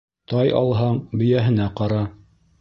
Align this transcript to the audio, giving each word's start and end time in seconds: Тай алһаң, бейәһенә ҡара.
Тай 0.31 0.53
алһаң, 0.59 0.97
бейәһенә 1.21 1.69
ҡара. 1.83 2.01